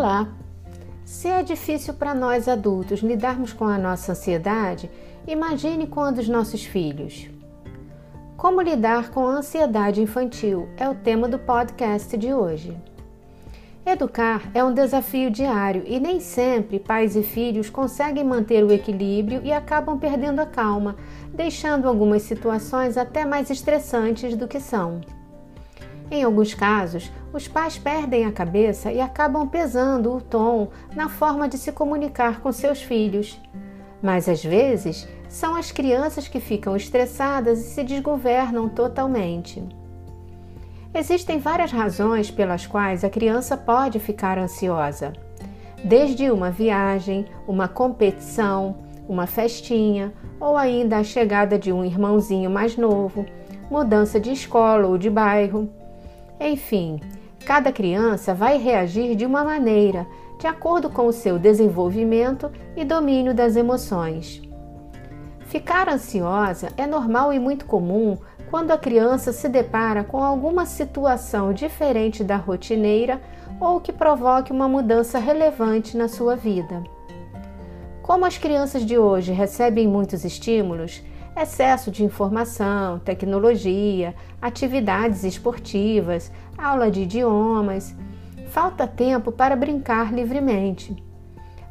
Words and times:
Olá! 0.00 0.28
Se 1.04 1.28
é 1.28 1.42
difícil 1.42 1.92
para 1.92 2.14
nós 2.14 2.48
adultos 2.48 3.00
lidarmos 3.00 3.52
com 3.52 3.66
a 3.66 3.76
nossa 3.76 4.12
ansiedade, 4.12 4.90
imagine 5.28 5.86
com 5.86 6.00
a 6.00 6.10
dos 6.10 6.26
nossos 6.26 6.64
filhos. 6.64 7.28
Como 8.34 8.62
lidar 8.62 9.10
com 9.10 9.26
a 9.26 9.32
ansiedade 9.32 10.00
infantil 10.00 10.70
é 10.78 10.88
o 10.88 10.94
tema 10.94 11.28
do 11.28 11.38
podcast 11.38 12.16
de 12.16 12.32
hoje. 12.32 12.74
Educar 13.84 14.50
é 14.54 14.64
um 14.64 14.72
desafio 14.72 15.30
diário 15.30 15.82
e 15.84 16.00
nem 16.00 16.18
sempre 16.18 16.80
pais 16.80 17.14
e 17.14 17.22
filhos 17.22 17.68
conseguem 17.68 18.24
manter 18.24 18.64
o 18.64 18.72
equilíbrio 18.72 19.42
e 19.44 19.52
acabam 19.52 19.98
perdendo 19.98 20.40
a 20.40 20.46
calma, 20.46 20.96
deixando 21.34 21.86
algumas 21.86 22.22
situações 22.22 22.96
até 22.96 23.26
mais 23.26 23.50
estressantes 23.50 24.34
do 24.34 24.48
que 24.48 24.60
são. 24.60 25.02
Em 26.10 26.24
alguns 26.24 26.54
casos, 26.54 27.10
os 27.32 27.46
pais 27.46 27.78
perdem 27.78 28.26
a 28.26 28.32
cabeça 28.32 28.90
e 28.90 29.00
acabam 29.00 29.46
pesando 29.46 30.12
o 30.12 30.20
tom 30.20 30.68
na 30.94 31.08
forma 31.08 31.48
de 31.48 31.56
se 31.56 31.70
comunicar 31.70 32.40
com 32.40 32.50
seus 32.50 32.82
filhos. 32.82 33.40
Mas 34.02 34.28
às 34.28 34.42
vezes, 34.42 35.06
são 35.28 35.54
as 35.54 35.70
crianças 35.70 36.26
que 36.26 36.40
ficam 36.40 36.74
estressadas 36.74 37.60
e 37.60 37.70
se 37.70 37.84
desgovernam 37.84 38.68
totalmente. 38.68 39.62
Existem 40.92 41.38
várias 41.38 41.70
razões 41.70 42.32
pelas 42.32 42.66
quais 42.66 43.04
a 43.04 43.10
criança 43.10 43.56
pode 43.56 44.00
ficar 44.00 44.36
ansiosa, 44.38 45.12
desde 45.84 46.32
uma 46.32 46.50
viagem, 46.50 47.26
uma 47.46 47.68
competição, 47.68 48.78
uma 49.08 49.26
festinha 49.26 50.12
ou 50.40 50.56
ainda 50.56 50.98
a 50.98 51.04
chegada 51.04 51.56
de 51.56 51.72
um 51.72 51.84
irmãozinho 51.84 52.50
mais 52.50 52.76
novo, 52.76 53.24
mudança 53.70 54.18
de 54.18 54.32
escola 54.32 54.88
ou 54.88 54.98
de 54.98 55.08
bairro. 55.08 55.70
Enfim, 56.40 56.98
cada 57.44 57.70
criança 57.70 58.32
vai 58.32 58.56
reagir 58.56 59.14
de 59.14 59.26
uma 59.26 59.44
maneira, 59.44 60.06
de 60.38 60.46
acordo 60.46 60.88
com 60.88 61.06
o 61.06 61.12
seu 61.12 61.38
desenvolvimento 61.38 62.50
e 62.74 62.82
domínio 62.82 63.34
das 63.34 63.56
emoções. 63.56 64.40
Ficar 65.40 65.88
ansiosa 65.88 66.68
é 66.78 66.86
normal 66.86 67.32
e 67.32 67.38
muito 67.38 67.66
comum 67.66 68.16
quando 68.50 68.70
a 68.70 68.78
criança 68.78 69.32
se 69.32 69.48
depara 69.48 70.02
com 70.02 70.22
alguma 70.24 70.64
situação 70.64 71.52
diferente 71.52 72.24
da 72.24 72.36
rotineira 72.36 73.20
ou 73.60 73.80
que 73.80 73.92
provoque 73.92 74.50
uma 74.50 74.68
mudança 74.68 75.18
relevante 75.18 75.96
na 75.96 76.08
sua 76.08 76.36
vida. 76.36 76.82
Como 78.02 78.24
as 78.24 78.38
crianças 78.38 78.84
de 78.84 78.96
hoje 78.98 79.30
recebem 79.30 79.86
muitos 79.86 80.24
estímulos, 80.24 81.02
excesso 81.36 81.90
de 81.90 82.04
informação, 82.04 82.98
tecnologia, 82.98 84.14
atividades 84.40 85.24
esportivas, 85.24 86.30
aula 86.56 86.90
de 86.90 87.02
idiomas. 87.02 87.94
Falta 88.48 88.86
tempo 88.86 89.30
para 89.30 89.54
brincar 89.56 90.12
livremente. 90.12 90.96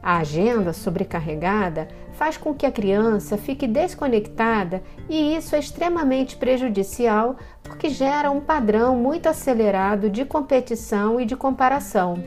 A 0.02 0.18
agenda 0.20 0.72
sobrecarregada 0.72 1.90
faz 2.14 2.38
com 2.38 2.54
que 2.54 2.66
a 2.66 2.72
criança 2.72 3.38
fique 3.38 3.68
desconectada 3.68 4.82
e 5.10 5.36
isso 5.36 5.56
é 5.56 5.60
extremamente 5.60 6.38
prejudicial 6.38 7.36
porque 7.64 7.90
gera 7.90 8.32
um 8.32 8.40
padrão 8.40 8.96
muito 8.96 9.28
acelerado 9.28 10.10
de 10.10 10.26
competição 10.26 11.20
e 11.20 11.26
de 11.26 11.36
comparação. 11.36 12.24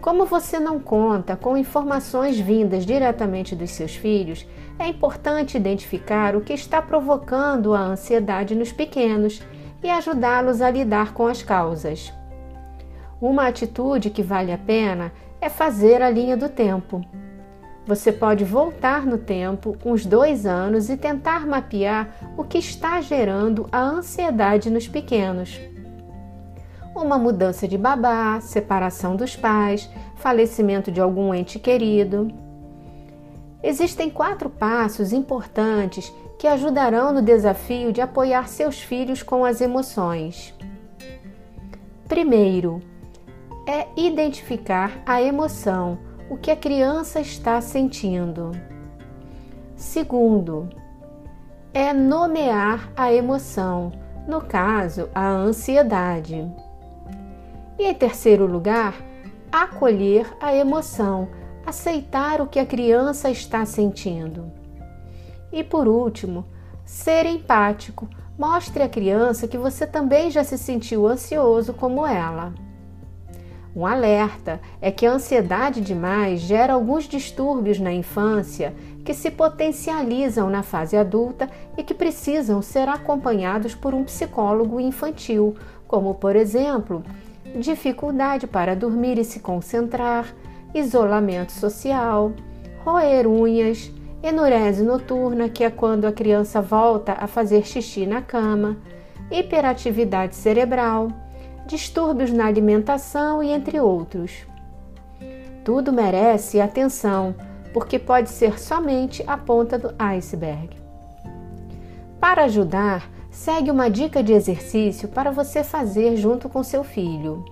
Como 0.00 0.26
você 0.26 0.60
não 0.60 0.78
conta 0.78 1.36
com 1.36 1.56
informações 1.56 2.38
vindas 2.38 2.86
diretamente 2.86 3.56
dos 3.56 3.70
seus 3.70 3.96
filhos, 3.96 4.46
é 4.78 4.86
importante 4.86 5.56
identificar 5.56 6.36
o 6.36 6.40
que 6.40 6.52
está 6.52 6.80
provocando 6.80 7.74
a 7.74 7.80
ansiedade 7.80 8.54
nos 8.54 8.72
pequenos 8.72 9.42
e 9.82 9.90
ajudá-los 9.90 10.60
a 10.60 10.70
lidar 10.70 11.12
com 11.12 11.26
as 11.26 11.42
causas. 11.42 12.12
Uma 13.20 13.48
atitude 13.48 14.10
que 14.10 14.22
vale 14.22 14.52
a 14.52 14.58
pena 14.58 15.12
é 15.40 15.48
fazer 15.48 16.02
a 16.02 16.10
linha 16.10 16.36
do 16.36 16.48
tempo. 16.48 17.04
Você 17.86 18.12
pode 18.12 18.44
voltar 18.44 19.06
no 19.06 19.16
tempo 19.16 19.76
uns 19.84 20.04
dois 20.04 20.44
anos 20.44 20.90
e 20.90 20.96
tentar 20.96 21.46
mapear 21.46 22.14
o 22.36 22.44
que 22.44 22.58
está 22.58 23.00
gerando 23.00 23.68
a 23.72 23.80
ansiedade 23.80 24.70
nos 24.70 24.86
pequenos 24.86 25.58
uma 27.02 27.18
mudança 27.18 27.66
de 27.68 27.76
babá, 27.76 28.40
separação 28.40 29.16
dos 29.16 29.36
pais, 29.36 29.88
falecimento 30.16 30.90
de 30.90 31.00
algum 31.00 31.34
ente 31.34 31.58
querido. 31.58 32.28
Existem 33.62 34.10
quatro 34.10 34.48
passos 34.48 35.12
importantes 35.12 36.12
que 36.38 36.46
ajudarão 36.46 37.12
no 37.12 37.22
desafio 37.22 37.92
de 37.92 38.00
apoiar 38.00 38.48
seus 38.48 38.80
filhos 38.80 39.22
com 39.22 39.44
as 39.44 39.60
emoções. 39.60 40.54
Primeiro, 42.06 42.80
é 43.66 43.88
identificar 43.96 45.02
a 45.04 45.20
emoção, 45.20 45.98
o 46.30 46.36
que 46.36 46.50
a 46.50 46.56
criança 46.56 47.20
está 47.20 47.60
sentindo. 47.60 48.52
Segundo, 49.74 50.68
é 51.74 51.92
nomear 51.92 52.90
a 52.96 53.12
emoção, 53.12 53.92
no 54.26 54.40
caso, 54.40 55.08
a 55.14 55.28
ansiedade. 55.28 56.48
E 57.78 57.84
em 57.84 57.94
terceiro 57.94 58.46
lugar, 58.46 58.94
acolher 59.52 60.26
a 60.40 60.54
emoção, 60.54 61.28
aceitar 61.64 62.40
o 62.40 62.46
que 62.46 62.58
a 62.58 62.66
criança 62.66 63.30
está 63.30 63.64
sentindo. 63.64 64.50
E 65.52 65.62
por 65.62 65.88
último, 65.88 66.46
ser 66.84 67.26
empático. 67.26 68.08
Mostre 68.38 68.82
à 68.82 68.88
criança 68.88 69.48
que 69.48 69.56
você 69.56 69.86
também 69.86 70.30
já 70.30 70.44
se 70.44 70.58
sentiu 70.58 71.06
ansioso 71.06 71.72
como 71.72 72.06
ela. 72.06 72.52
Um 73.74 73.84
alerta 73.84 74.58
é 74.80 74.90
que 74.90 75.04
a 75.04 75.12
ansiedade 75.12 75.82
demais 75.82 76.40
gera 76.40 76.72
alguns 76.72 77.04
distúrbios 77.04 77.78
na 77.78 77.92
infância 77.92 78.74
que 79.04 79.12
se 79.12 79.30
potencializam 79.30 80.48
na 80.48 80.62
fase 80.62 80.96
adulta 80.96 81.48
e 81.76 81.82
que 81.82 81.92
precisam 81.92 82.62
ser 82.62 82.88
acompanhados 82.88 83.74
por 83.74 83.92
um 83.92 84.02
psicólogo 84.02 84.80
infantil, 84.80 85.56
como, 85.86 86.14
por 86.14 86.34
exemplo, 86.36 87.04
dificuldade 87.56 88.46
para 88.46 88.76
dormir 88.76 89.18
e 89.18 89.24
se 89.24 89.40
concentrar, 89.40 90.26
isolamento 90.74 91.52
social, 91.52 92.32
roer 92.84 93.26
unhas, 93.26 93.90
enurese 94.22 94.82
noturna, 94.82 95.48
que 95.48 95.64
é 95.64 95.70
quando 95.70 96.04
a 96.04 96.12
criança 96.12 96.60
volta 96.60 97.16
a 97.18 97.26
fazer 97.26 97.66
xixi 97.66 98.06
na 98.06 98.22
cama, 98.22 98.76
hiperatividade 99.30 100.34
cerebral, 100.36 101.08
distúrbios 101.66 102.30
na 102.30 102.46
alimentação 102.46 103.42
e 103.42 103.50
entre 103.50 103.80
outros. 103.80 104.46
Tudo 105.64 105.92
merece 105.92 106.60
atenção, 106.60 107.34
porque 107.72 107.98
pode 107.98 108.30
ser 108.30 108.58
somente 108.58 109.22
a 109.26 109.36
ponta 109.36 109.78
do 109.78 109.92
iceberg. 109.98 110.70
Para 112.20 112.44
ajudar, 112.44 113.10
segue 113.36 113.70
uma 113.70 113.90
dica 113.90 114.22
de 114.22 114.32
exercício 114.32 115.08
para 115.08 115.30
você 115.30 115.62
fazer 115.62 116.16
junto 116.16 116.48
com 116.48 116.62
seu 116.62 116.82
filho. 116.82 117.44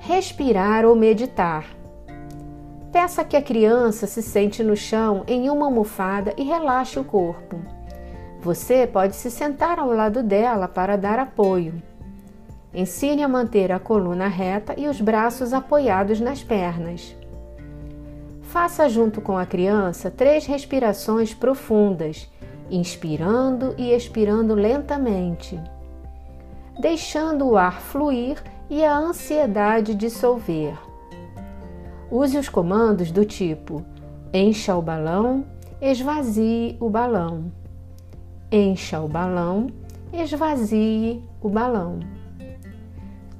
Respirar 0.00 0.84
ou 0.84 0.94
meditar. 0.94 1.64
Peça 2.92 3.24
que 3.24 3.38
a 3.38 3.42
criança 3.42 4.06
se 4.06 4.22
sente 4.22 4.62
no 4.62 4.76
chão 4.76 5.24
em 5.26 5.48
uma 5.48 5.64
almofada 5.64 6.34
e 6.36 6.42
relaxe 6.42 6.98
o 6.98 7.04
corpo. 7.04 7.58
Você 8.42 8.86
pode 8.86 9.16
se 9.16 9.30
sentar 9.30 9.78
ao 9.78 9.90
lado 9.90 10.22
dela 10.22 10.68
para 10.68 10.96
dar 10.96 11.18
apoio. 11.18 11.82
Ensine 12.72 13.22
a 13.22 13.28
manter 13.28 13.72
a 13.72 13.78
coluna 13.78 14.28
reta 14.28 14.74
e 14.76 14.86
os 14.86 15.00
braços 15.00 15.54
apoiados 15.54 16.20
nas 16.20 16.44
pernas. 16.44 17.16
Faça 18.42 18.90
junto 18.90 19.22
com 19.22 19.38
a 19.38 19.46
criança 19.46 20.10
três 20.10 20.44
respirações 20.44 21.32
profundas 21.32 22.30
inspirando 22.70 23.74
e 23.78 23.92
expirando 23.92 24.54
lentamente, 24.54 25.60
deixando 26.80 27.46
o 27.48 27.56
ar 27.56 27.80
fluir 27.80 28.42
e 28.68 28.84
a 28.84 28.96
ansiedade 28.96 29.94
dissolver. 29.94 30.76
Use 32.10 32.38
os 32.38 32.48
comandos 32.48 33.10
do 33.10 33.24
tipo: 33.24 33.84
encha 34.32 34.76
o 34.76 34.82
balão, 34.82 35.44
esvazie 35.80 36.76
o 36.80 36.88
balão. 36.88 37.52
Encha 38.50 39.00
o 39.00 39.08
balão, 39.08 39.66
esvazie 40.12 41.22
o 41.40 41.48
balão. 41.48 41.98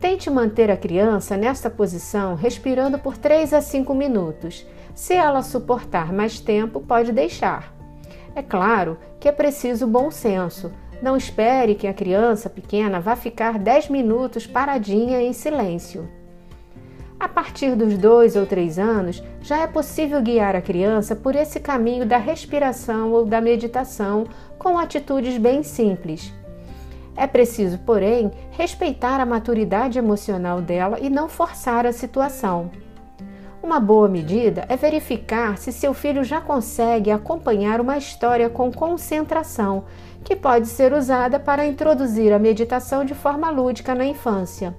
Tente 0.00 0.28
manter 0.28 0.70
a 0.70 0.76
criança 0.76 1.36
nesta 1.36 1.70
posição 1.70 2.34
respirando 2.34 2.98
por 2.98 3.16
3 3.16 3.54
a 3.54 3.60
5 3.60 3.94
minutos. 3.94 4.66
Se 4.94 5.14
ela 5.14 5.42
suportar 5.42 6.12
mais 6.12 6.40
tempo, 6.40 6.80
pode 6.80 7.12
deixar. 7.12 7.75
É 8.36 8.42
claro 8.42 8.98
que 9.18 9.30
é 9.30 9.32
preciso 9.32 9.86
bom 9.86 10.10
senso. 10.10 10.70
Não 11.00 11.16
espere 11.16 11.74
que 11.74 11.86
a 11.86 11.94
criança 11.94 12.50
pequena 12.50 13.00
vá 13.00 13.16
ficar 13.16 13.58
10 13.58 13.88
minutos 13.88 14.46
paradinha 14.46 15.22
em 15.22 15.32
silêncio. 15.32 16.06
A 17.18 17.26
partir 17.26 17.74
dos 17.74 17.96
dois 17.96 18.36
ou 18.36 18.44
três 18.44 18.78
anos, 18.78 19.22
já 19.40 19.62
é 19.62 19.66
possível 19.66 20.20
guiar 20.20 20.54
a 20.54 20.60
criança 20.60 21.16
por 21.16 21.34
esse 21.34 21.58
caminho 21.58 22.04
da 22.04 22.18
respiração 22.18 23.10
ou 23.10 23.24
da 23.24 23.40
meditação 23.40 24.26
com 24.58 24.78
atitudes 24.78 25.38
bem 25.38 25.62
simples. 25.62 26.30
É 27.16 27.26
preciso, 27.26 27.78
porém, 27.78 28.30
respeitar 28.50 29.18
a 29.18 29.24
maturidade 29.24 29.98
emocional 29.98 30.60
dela 30.60 30.98
e 31.00 31.08
não 31.08 31.26
forçar 31.26 31.86
a 31.86 31.92
situação. 31.92 32.70
Uma 33.66 33.80
boa 33.80 34.08
medida 34.08 34.64
é 34.68 34.76
verificar 34.76 35.58
se 35.58 35.72
seu 35.72 35.92
filho 35.92 36.22
já 36.22 36.40
consegue 36.40 37.10
acompanhar 37.10 37.80
uma 37.80 37.98
história 37.98 38.48
com 38.48 38.70
concentração, 38.70 39.86
que 40.22 40.36
pode 40.36 40.68
ser 40.68 40.92
usada 40.92 41.40
para 41.40 41.66
introduzir 41.66 42.32
a 42.32 42.38
meditação 42.38 43.04
de 43.04 43.12
forma 43.12 43.50
lúdica 43.50 43.92
na 43.92 44.06
infância. 44.06 44.72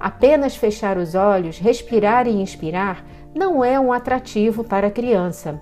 Apenas 0.00 0.56
fechar 0.56 0.96
os 0.96 1.14
olhos, 1.14 1.58
respirar 1.58 2.26
e 2.26 2.30
inspirar 2.30 3.04
não 3.34 3.62
é 3.62 3.78
um 3.78 3.92
atrativo 3.92 4.64
para 4.64 4.86
a 4.86 4.90
criança. 4.90 5.60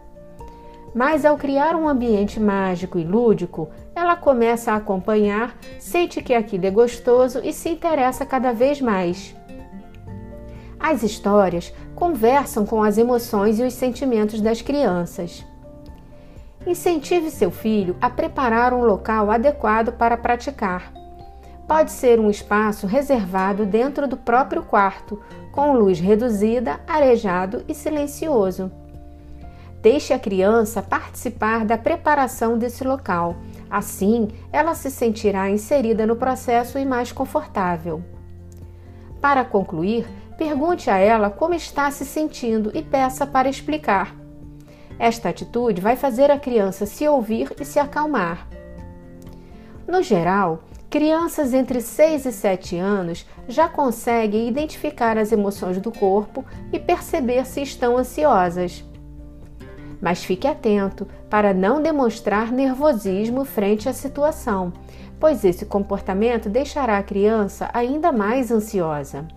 Mas 0.94 1.24
ao 1.24 1.36
criar 1.36 1.74
um 1.74 1.88
ambiente 1.88 2.38
mágico 2.38 3.00
e 3.00 3.04
lúdico, 3.04 3.68
ela 3.96 4.14
começa 4.14 4.70
a 4.70 4.76
acompanhar, 4.76 5.56
sente 5.80 6.22
que 6.22 6.34
aquilo 6.34 6.66
é 6.66 6.70
gostoso 6.70 7.40
e 7.42 7.52
se 7.52 7.68
interessa 7.68 8.24
cada 8.24 8.52
vez 8.52 8.80
mais. 8.80 9.34
As 10.82 11.04
histórias 11.04 11.72
conversam 11.94 12.66
com 12.66 12.82
as 12.82 12.98
emoções 12.98 13.60
e 13.60 13.62
os 13.62 13.72
sentimentos 13.72 14.40
das 14.40 14.60
crianças. 14.60 15.46
Incentive 16.66 17.30
seu 17.30 17.52
filho 17.52 17.96
a 18.00 18.10
preparar 18.10 18.74
um 18.74 18.84
local 18.84 19.30
adequado 19.30 19.92
para 19.92 20.16
praticar. 20.16 20.92
Pode 21.68 21.92
ser 21.92 22.18
um 22.18 22.28
espaço 22.28 22.88
reservado 22.88 23.64
dentro 23.64 24.08
do 24.08 24.16
próprio 24.16 24.64
quarto, 24.64 25.22
com 25.52 25.72
luz 25.74 26.00
reduzida, 26.00 26.80
arejado 26.84 27.64
e 27.68 27.74
silencioso. 27.74 28.70
Deixe 29.80 30.12
a 30.12 30.18
criança 30.18 30.82
participar 30.82 31.64
da 31.64 31.78
preparação 31.78 32.58
desse 32.58 32.82
local. 32.82 33.36
Assim, 33.70 34.28
ela 34.52 34.74
se 34.74 34.90
sentirá 34.90 35.48
inserida 35.48 36.06
no 36.06 36.16
processo 36.16 36.76
e 36.76 36.84
mais 36.84 37.12
confortável. 37.12 38.02
Para 39.20 39.44
concluir, 39.44 40.06
pergunte 40.42 40.90
a 40.90 40.98
ela 40.98 41.30
como 41.30 41.54
está 41.54 41.88
se 41.92 42.04
sentindo 42.04 42.72
e 42.74 42.82
peça 42.82 43.24
para 43.24 43.48
explicar. 43.48 44.12
Esta 44.98 45.28
atitude 45.28 45.80
vai 45.80 45.94
fazer 45.94 46.32
a 46.32 46.38
criança 46.38 46.84
se 46.84 47.06
ouvir 47.06 47.54
e 47.60 47.64
se 47.64 47.78
acalmar. 47.78 48.48
No 49.86 50.02
geral, 50.02 50.64
crianças 50.90 51.54
entre 51.54 51.80
6 51.80 52.26
e 52.26 52.32
7 52.32 52.76
anos 52.76 53.24
já 53.46 53.68
conseguem 53.68 54.48
identificar 54.48 55.16
as 55.16 55.30
emoções 55.30 55.80
do 55.80 55.92
corpo 55.92 56.44
e 56.72 56.78
perceber 56.78 57.46
se 57.46 57.62
estão 57.62 57.96
ansiosas 57.96 58.84
mas 60.00 60.24
fique 60.24 60.48
atento 60.48 61.06
para 61.30 61.54
não 61.54 61.80
demonstrar 61.80 62.50
nervosismo 62.50 63.44
frente 63.44 63.88
à 63.88 63.92
situação, 63.92 64.72
pois 65.20 65.44
esse 65.44 65.64
comportamento 65.64 66.48
deixará 66.48 66.98
a 66.98 67.02
criança 67.04 67.70
ainda 67.72 68.10
mais 68.10 68.50
ansiosa. 68.50 69.28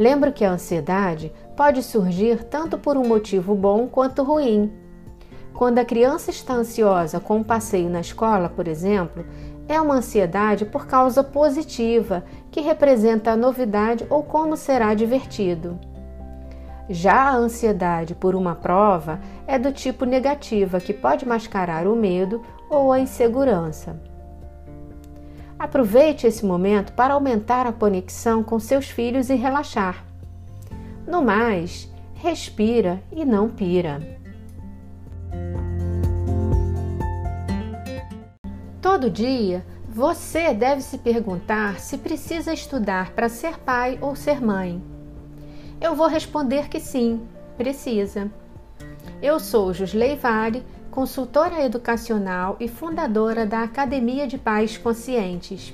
Lembro 0.00 0.32
que 0.32 0.46
a 0.46 0.52
ansiedade 0.52 1.30
pode 1.54 1.82
surgir 1.82 2.44
tanto 2.44 2.78
por 2.78 2.96
um 2.96 3.06
motivo 3.06 3.54
bom 3.54 3.86
quanto 3.86 4.22
ruim. 4.22 4.72
Quando 5.52 5.78
a 5.78 5.84
criança 5.84 6.30
está 6.30 6.54
ansiosa 6.54 7.20
com 7.20 7.36
um 7.36 7.42
passeio 7.42 7.90
na 7.90 8.00
escola, 8.00 8.48
por 8.48 8.66
exemplo, 8.66 9.26
é 9.68 9.78
uma 9.78 9.96
ansiedade 9.96 10.64
por 10.64 10.86
causa 10.86 11.22
positiva, 11.22 12.24
que 12.50 12.62
representa 12.62 13.32
a 13.32 13.36
novidade 13.36 14.06
ou 14.08 14.22
como 14.22 14.56
será 14.56 14.94
divertido. 14.94 15.78
Já 16.88 17.28
a 17.28 17.36
ansiedade 17.36 18.14
por 18.14 18.34
uma 18.34 18.54
prova 18.54 19.20
é 19.46 19.58
do 19.58 19.70
tipo 19.70 20.06
negativa, 20.06 20.80
que 20.80 20.94
pode 20.94 21.28
mascarar 21.28 21.86
o 21.86 21.94
medo 21.94 22.40
ou 22.70 22.90
a 22.90 22.98
insegurança. 22.98 24.00
Aproveite 25.60 26.26
esse 26.26 26.42
momento 26.42 26.94
para 26.94 27.12
aumentar 27.12 27.66
a 27.66 27.72
conexão 27.72 28.42
com 28.42 28.58
seus 28.58 28.88
filhos 28.88 29.28
e 29.28 29.34
relaxar. 29.34 30.06
No 31.06 31.20
mais, 31.20 31.86
respira 32.14 33.02
e 33.12 33.26
não 33.26 33.50
pira. 33.50 34.00
Todo 38.80 39.10
dia, 39.10 39.62
você 39.86 40.54
deve 40.54 40.80
se 40.80 40.96
perguntar 40.96 41.78
se 41.78 41.98
precisa 41.98 42.54
estudar 42.54 43.10
para 43.10 43.28
ser 43.28 43.58
pai 43.58 43.98
ou 44.00 44.16
ser 44.16 44.40
mãe. 44.40 44.82
Eu 45.78 45.94
vou 45.94 46.06
responder 46.06 46.70
que 46.70 46.80
sim, 46.80 47.20
precisa. 47.58 48.30
Eu 49.20 49.38
sou 49.38 49.74
Josley 49.74 50.16
Vale, 50.16 50.64
consultora 50.90 51.64
educacional 51.64 52.56
e 52.58 52.66
fundadora 52.66 53.46
da 53.46 53.62
Academia 53.62 54.26
de 54.26 54.36
Pais 54.36 54.76
Conscientes. 54.76 55.72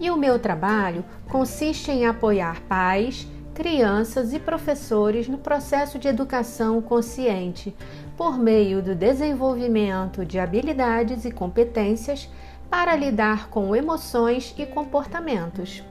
E 0.00 0.10
o 0.10 0.16
meu 0.16 0.38
trabalho 0.38 1.04
consiste 1.30 1.90
em 1.90 2.06
apoiar 2.06 2.60
pais, 2.62 3.26
crianças 3.54 4.32
e 4.32 4.40
professores 4.40 5.28
no 5.28 5.38
processo 5.38 5.98
de 5.98 6.08
educação 6.08 6.82
consciente, 6.82 7.74
por 8.16 8.36
meio 8.36 8.82
do 8.82 8.94
desenvolvimento 8.94 10.24
de 10.24 10.38
habilidades 10.38 11.24
e 11.24 11.30
competências 11.30 12.28
para 12.68 12.96
lidar 12.96 13.48
com 13.48 13.76
emoções 13.76 14.54
e 14.58 14.66
comportamentos. 14.66 15.84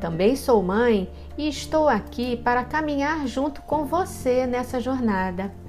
Também 0.00 0.36
sou 0.36 0.62
mãe 0.62 1.10
e 1.36 1.48
estou 1.48 1.88
aqui 1.88 2.36
para 2.36 2.64
caminhar 2.64 3.26
junto 3.26 3.60
com 3.62 3.84
você 3.84 4.46
nessa 4.46 4.80
jornada. 4.80 5.61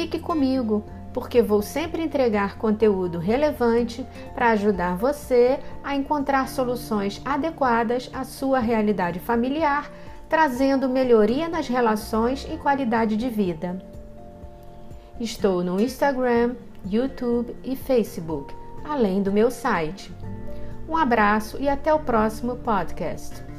Fique 0.00 0.18
comigo, 0.18 0.82
porque 1.12 1.42
vou 1.42 1.60
sempre 1.60 2.02
entregar 2.02 2.56
conteúdo 2.56 3.18
relevante 3.18 4.02
para 4.34 4.52
ajudar 4.52 4.96
você 4.96 5.60
a 5.84 5.94
encontrar 5.94 6.48
soluções 6.48 7.20
adequadas 7.22 8.08
à 8.10 8.24
sua 8.24 8.60
realidade 8.60 9.20
familiar, 9.20 9.90
trazendo 10.26 10.88
melhoria 10.88 11.50
nas 11.50 11.68
relações 11.68 12.48
e 12.50 12.56
qualidade 12.56 13.14
de 13.14 13.28
vida. 13.28 13.78
Estou 15.20 15.62
no 15.62 15.78
Instagram, 15.78 16.56
YouTube 16.86 17.54
e 17.62 17.76
Facebook, 17.76 18.54
além 18.82 19.22
do 19.22 19.30
meu 19.30 19.50
site. 19.50 20.10
Um 20.88 20.96
abraço 20.96 21.58
e 21.60 21.68
até 21.68 21.92
o 21.92 21.98
próximo 21.98 22.56
podcast. 22.56 23.49